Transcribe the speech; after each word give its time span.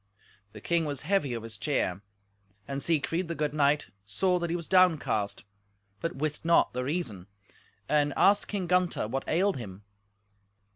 The 0.53 0.61
king 0.61 0.85
was 0.85 1.01
heavy 1.03 1.35
of 1.35 1.43
his 1.43 1.59
cheer, 1.59 2.01
and 2.67 2.81
Siegfried, 2.81 3.27
the 3.27 3.35
good 3.35 3.53
knight, 3.53 3.91
saw 4.03 4.39
that 4.39 4.49
he 4.49 4.55
was 4.55 4.67
downcast, 4.67 5.43
but 5.99 6.15
wist 6.15 6.43
not 6.43 6.73
the 6.73 6.83
reason, 6.83 7.27
and 7.87 8.11
asked 8.17 8.47
King 8.47 8.65
Gunther 8.65 9.09
what 9.09 9.25
ailed 9.27 9.57
him. 9.57 9.83